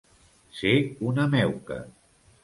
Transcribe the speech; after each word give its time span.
Ser 0.59 0.71
una 1.09 1.25
meuca. 1.35 1.77